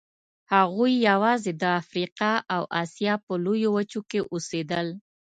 [0.53, 4.87] هغوی یواځې د افریقا او اسیا په لویو وچو کې اوسېدل.